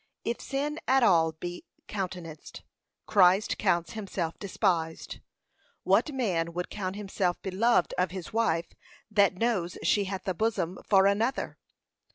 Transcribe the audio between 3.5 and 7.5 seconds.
counts himself despised. What man would count himself